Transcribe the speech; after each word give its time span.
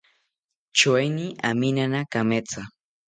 Choeni 0.77 1.27
aminana 1.49 2.05
kametha 2.05 2.61